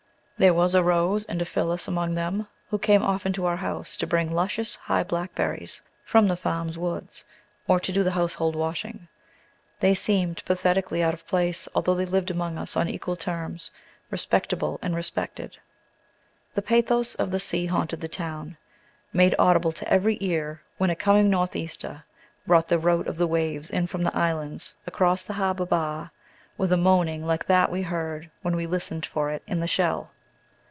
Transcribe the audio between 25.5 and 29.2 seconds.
bar, with a moaning like that we heard when we listened